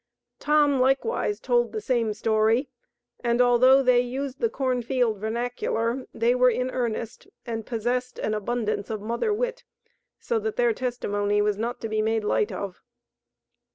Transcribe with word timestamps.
Tom, 0.39 0.79
likewise, 0.79 1.39
told 1.39 1.71
the 1.71 1.79
same 1.79 2.11
story, 2.15 2.67
and 3.23 3.39
although 3.39 3.83
they 3.83 3.99
used 4.01 4.39
the 4.39 4.49
corn 4.49 4.81
field 4.81 5.19
vernacular, 5.19 6.07
they 6.11 6.33
were 6.33 6.49
in 6.49 6.71
earnest 6.71 7.27
and 7.45 7.67
possessed 7.67 8.17
an 8.17 8.33
abundance 8.33 8.89
of 8.89 8.99
mother 8.99 9.31
wit, 9.31 9.63
so 10.17 10.39
that 10.39 10.55
their 10.55 10.73
testimony 10.73 11.39
was 11.39 11.55
not 11.59 11.79
to 11.81 11.87
be 11.87 12.01
made 12.01 12.23
light 12.23 12.51
of. 12.51 12.81